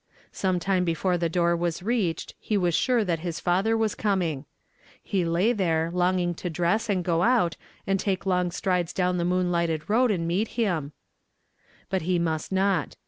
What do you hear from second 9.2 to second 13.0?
moon lighted road and meet him; but he nuist not.